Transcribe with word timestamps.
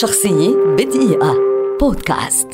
شخصية 0.00 0.50
بدقيقة. 0.78 1.34
بودكاست. 1.80 2.48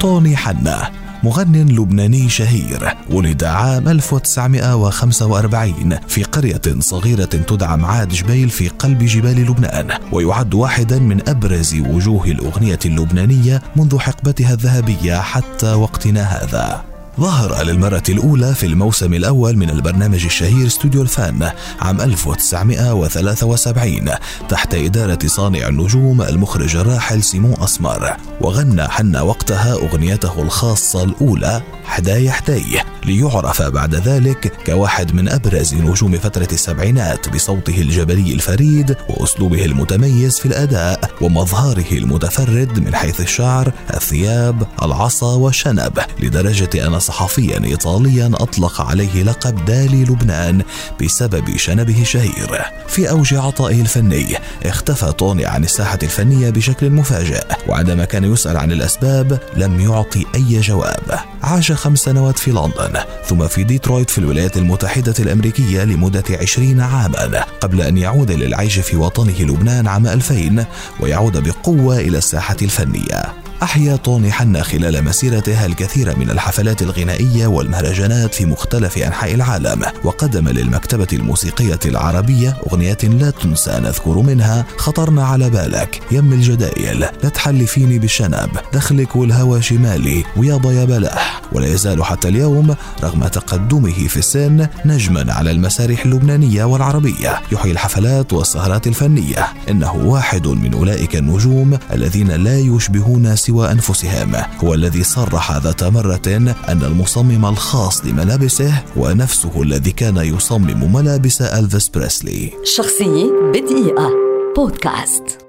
طوني 0.00 0.36
حنا 0.36 0.90
مغن 1.22 1.56
لبناني 1.56 2.28
شهير 2.28 2.96
ولد 3.10 3.44
عام 3.44 3.88
1945 3.88 5.98
في 6.08 6.22
قرية 6.22 6.60
صغيرة 6.78 7.24
تدعى 7.24 7.76
معاد 7.76 8.08
جبيل 8.08 8.50
في 8.50 8.68
قلب 8.68 8.98
جبال 8.98 9.50
لبنان 9.50 9.98
ويعد 10.12 10.54
واحدا 10.54 10.98
من 10.98 11.28
أبرز 11.28 11.74
وجوه 11.74 12.24
الأغنية 12.24 12.78
اللبنانية 12.84 13.62
منذ 13.76 13.98
حقبتها 13.98 14.52
الذهبية 14.52 15.20
حتى 15.20 15.74
وقتنا 15.74 16.22
هذا. 16.22 16.97
ظهر 17.18 17.62
للمرة 17.62 18.02
الأولى 18.08 18.54
في 18.54 18.66
الموسم 18.66 19.14
الأول 19.14 19.56
من 19.56 19.70
البرنامج 19.70 20.24
الشهير 20.24 20.66
استوديو 20.66 21.02
الفان 21.02 21.50
عام 21.80 22.00
1973 22.00 24.10
تحت 24.48 24.74
إدارة 24.74 25.18
صانع 25.26 25.68
النجوم 25.68 26.22
المخرج 26.22 26.76
الراحل 26.76 27.22
سيمون 27.22 27.54
أسمر 27.60 28.16
وغنى 28.40 28.88
حنا 28.88 29.22
وقتها 29.22 29.72
أغنيته 29.72 30.42
الخاصة 30.42 31.04
الأولى 31.04 31.62
حداي 31.88 32.30
حداي 32.30 32.82
ليعرف 33.04 33.62
بعد 33.62 33.94
ذلك 33.94 34.52
كواحد 34.66 35.14
من 35.14 35.28
أبرز 35.28 35.74
نجوم 35.74 36.18
فترة 36.18 36.48
السبعينات 36.52 37.28
بصوته 37.28 37.80
الجبلي 37.80 38.34
الفريد 38.34 38.96
وأسلوبه 39.08 39.64
المتميز 39.64 40.38
في 40.38 40.46
الأداء 40.46 41.10
ومظهره 41.20 41.92
المتفرد 41.92 42.78
من 42.78 42.94
حيث 42.94 43.20
الشعر 43.20 43.72
الثياب 43.94 44.66
العصا 44.82 45.34
والشنب 45.34 45.98
لدرجة 46.20 46.86
أن 46.86 46.98
صحفيا 46.98 47.64
إيطاليا 47.64 48.30
أطلق 48.34 48.80
عليه 48.80 49.22
لقب 49.22 49.64
دالي 49.64 50.04
لبنان 50.04 50.62
بسبب 51.02 51.56
شنبه 51.56 52.02
الشهير. 52.02 52.62
في 52.88 53.10
أوج 53.10 53.34
عطائه 53.34 53.80
الفني 53.80 54.36
اختفى 54.64 55.12
طوني 55.12 55.46
عن 55.46 55.64
الساحة 55.64 55.98
الفنية 56.02 56.50
بشكل 56.50 56.90
مفاجئ 56.90 57.44
وعندما 57.68 58.04
كان 58.04 58.32
يسأل 58.32 58.56
عن 58.56 58.72
الأسباب 58.72 59.40
لم 59.56 59.80
يعطي 59.80 60.24
أي 60.34 60.60
جواب. 60.60 61.18
عاش 61.42 61.72
خمس 61.78 61.98
سنوات 61.98 62.38
في 62.38 62.50
لندن 62.50 63.00
ثم 63.26 63.48
في 63.48 63.64
ديترويت 63.64 64.10
في 64.10 64.18
الولايات 64.18 64.56
المتحدة 64.56 65.14
الأمريكية 65.18 65.84
لمدة 65.84 66.24
عشرين 66.30 66.80
عاما 66.80 67.44
قبل 67.60 67.80
أن 67.80 67.98
يعود 67.98 68.30
للعيش 68.30 68.78
في 68.78 68.96
وطنه 68.96 69.40
لبنان 69.40 69.86
عام 69.86 70.06
2000 70.06 70.66
ويعود 71.00 71.48
بقوة 71.48 71.98
إلى 71.98 72.18
الساحة 72.18 72.56
الفنية. 72.62 73.22
أحيا 73.62 73.96
طوني 73.96 74.32
حنا 74.32 74.62
خلال 74.62 75.04
مسيرته 75.04 75.66
الكثير 75.66 76.18
من 76.18 76.30
الحفلات 76.30 76.82
الغنائية 76.82 77.46
والمهرجانات 77.46 78.34
في 78.34 78.46
مختلف 78.46 78.98
أنحاء 78.98 79.34
العالم 79.34 79.82
وقدم 80.04 80.48
للمكتبة 80.48 81.06
الموسيقية 81.12 81.78
العربية 81.86 82.56
أغنيات 82.66 83.04
لا 83.04 83.30
تنسى 83.30 83.70
نذكر 83.70 84.18
منها 84.18 84.64
خطرنا 84.76 85.24
على 85.26 85.50
بالك 85.50 86.00
يم 86.10 86.32
الجدايل 86.32 87.00
لا 87.00 87.28
تحلفيني 87.28 87.98
بالشنب 87.98 88.50
دخلك 88.72 89.16
والهوى 89.16 89.62
شمالي 89.62 90.24
ويابا 90.36 90.72
يا 90.72 90.84
بلح 90.84 91.42
ولا 91.52 91.66
يزال 91.66 92.04
حتى 92.04 92.28
اليوم 92.28 92.74
رغم 93.04 93.26
تقدمه 93.26 94.08
في 94.08 94.16
السن 94.16 94.66
نجما 94.84 95.32
على 95.32 95.50
المسارح 95.50 96.04
اللبنانية 96.04 96.64
والعربية. 96.64 97.40
يحيي 97.52 97.72
الحفلات 97.72 98.32
والسهرات 98.32 98.86
الفنية. 98.86 99.46
إنه 99.70 99.96
واحد 99.96 100.48
من 100.48 100.74
أولئك 100.74 101.16
النجوم 101.16 101.78
الذين 101.92 102.30
لا 102.30 102.58
يشبهون 102.58 103.36
سوى 103.36 103.72
أنفسهم. 103.72 104.32
هو 104.64 104.74
الذي 104.74 105.04
صرح 105.04 105.56
ذات 105.56 105.84
مرة 105.84 106.54
أن 106.68 106.82
المصمم 106.82 107.46
الخاص 107.46 108.04
لملابسه 108.04 108.82
هو 108.98 109.10
نفسه 109.10 109.62
الذي 109.62 109.92
كان 109.92 110.16
يصمم 110.16 110.92
ملابس 110.94 111.42
ألفيس 111.42 111.88
بريسلي. 111.88 112.50
شخصية 112.64 113.30
بدقيقة. 113.52 114.10
بودكاست. 114.56 115.47